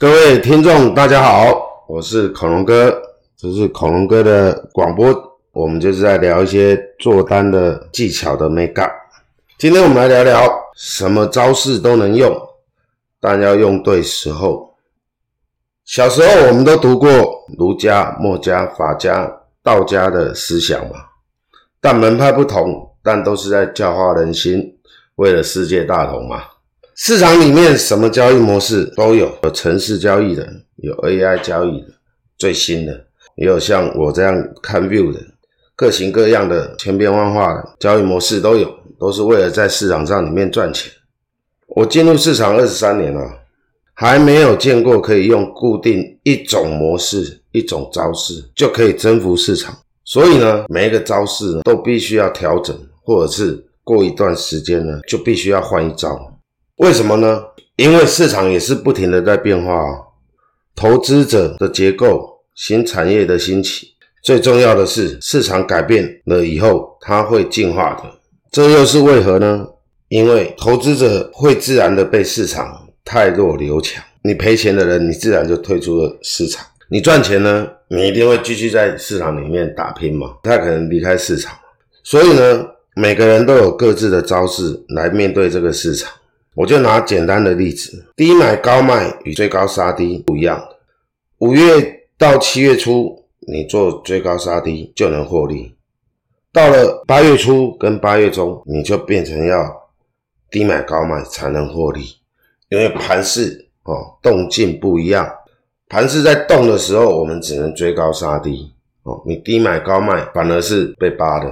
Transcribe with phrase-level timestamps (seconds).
[0.00, 2.90] 各位听众，大家好，我是恐龙哥，
[3.36, 5.14] 这是恐龙哥的广播，
[5.52, 8.90] 我们就是在聊一些做单的技巧的眉角。
[9.58, 12.34] 今天我们来聊聊什么招式都能用，
[13.20, 14.74] 但要用对时候。
[15.84, 19.30] 小时候我们都读过儒家、墨家、法家、
[19.62, 20.94] 道家的思想嘛，
[21.78, 24.78] 但门派不同，但都是在教化人心，
[25.16, 26.42] 为了世界大同嘛。
[27.02, 30.46] 市场里面什么交易模式都有，有程式交易的，
[30.76, 31.86] 有 AI 交易的，
[32.36, 32.92] 最新的
[33.36, 35.18] 也有像我这样看 view 的，
[35.74, 40.92] 各型各样的千变万化的交易模式都有，都是为了在市场上里面赚钱。
[41.68, 43.26] 我进入市场二十三年了，
[43.94, 49.74] 还没有见过可以用固定一种模式、一种招式就可以征服市场。
[50.04, 56.36] 所以呢，每一个招式都必须要调整，或者是过一段时间呢就必须要换一招。
[56.80, 57.42] 为什么呢？
[57.76, 60.00] 因为市场也是不停的在变化啊，
[60.74, 63.88] 投资者的结构、新产业的兴起，
[64.22, 68.04] 最重要的是市场改变了以后，它会进化的。
[68.50, 69.66] 这又是为何呢？
[70.08, 81.54] 因为投资者会自然的被市场汰弱留强，你赔钱的人，你自然就退出了市场；你赚钱呢，你一定会继续在市场里面打拼嘛，不太可能离开市场。
[82.02, 86.10] 所以呢，每个人都有各自的招式来面对这个市场。
[86.54, 90.62] 我就拿简单的例子，低买高卖与追高杀低不一样。
[91.38, 95.74] 五月到七月初，你做追高杀低就能获利；
[96.52, 99.90] 到了八月初跟八月中，你就变成要
[100.50, 102.02] 低买高卖才能获利，
[102.68, 105.30] 因为盘势哦动静不一样。
[105.88, 108.70] 盘势在动的时候，我们只能追高杀低
[109.04, 111.48] 哦，你低买高卖反而是被扒的。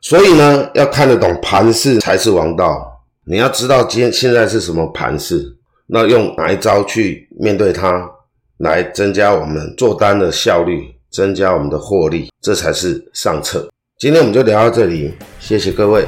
[0.00, 2.94] 所以呢，要看得懂盘势才是王道。
[3.30, 5.54] 你要知道今天现在是什么盘势，
[5.86, 8.08] 那用哪一招去面对它，
[8.56, 13.68] 来增加我们做单的效率，增加我们的获利，这才是上策。
[13.98, 16.06] 今天我们就聊到这里，谢谢各位。